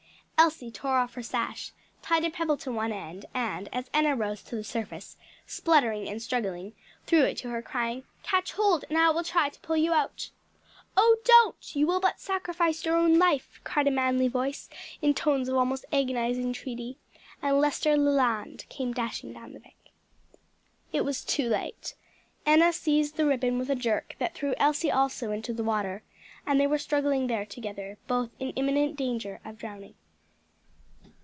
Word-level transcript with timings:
Elsie 0.43 0.71
tore 0.71 0.97
off 0.97 1.13
her 1.13 1.21
sash, 1.21 1.71
tied 2.01 2.25
a 2.25 2.31
pebble 2.31 2.57
to 2.57 2.71
one 2.71 2.91
end, 2.91 3.27
and 3.31 3.69
as 3.71 3.91
Enna 3.93 4.15
rose 4.15 4.41
to 4.41 4.55
the 4.55 4.63
surface, 4.63 5.15
spluttering 5.45 6.09
and 6.09 6.19
struggling, 6.19 6.73
threw 7.05 7.19
it 7.21 7.37
to 7.37 7.49
her 7.49 7.61
crying, 7.61 8.05
"Catch 8.23 8.53
hold 8.53 8.83
and 8.89 8.97
I 8.97 9.11
will 9.11 9.23
try 9.23 9.49
to 9.49 9.59
pull 9.59 9.77
you 9.77 9.93
out." 9.93 10.31
"Oh, 10.97 11.17
don't! 11.25 11.75
you 11.75 11.85
will 11.85 11.99
but 11.99 12.19
sacrifice 12.19 12.83
your 12.83 12.95
own 12.95 13.19
life!" 13.19 13.61
cried 13.63 13.87
a 13.87 13.91
manly 13.91 14.27
voice, 14.27 14.67
in 14.99 15.13
tones 15.13 15.47
of 15.47 15.55
almost 15.57 15.85
agonized 15.93 16.39
entreaty, 16.39 16.97
and 17.39 17.59
Lester 17.61 17.95
Leland 17.95 18.65
came 18.67 18.93
dashing 18.95 19.33
down 19.33 19.53
the 19.53 19.59
bank. 19.59 19.91
It 20.91 21.01
was 21.05 21.23
too 21.23 21.49
late; 21.49 21.93
Enna 22.47 22.73
seized 22.73 23.15
the 23.15 23.27
ribbon 23.27 23.59
with 23.59 23.69
a 23.69 23.75
jerk 23.75 24.15
that 24.17 24.33
threw 24.33 24.55
Elsie 24.57 24.89
also 24.91 25.29
into 25.31 25.53
the 25.53 25.63
water, 25.63 26.01
and 26.47 26.59
they 26.59 26.65
were 26.65 26.79
struggling 26.79 27.27
there 27.27 27.45
together, 27.45 27.99
both 28.07 28.31
in 28.39 28.49
imminent 28.53 28.95
danger 28.95 29.39
of 29.45 29.59
drowning. 29.59 29.93